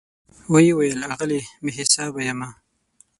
وی 0.51 0.67
ویل 0.77 1.01
آغلې, 1.11 1.39
بي 1.63 1.71
حساب 1.77 2.13
یمه 2.27 2.49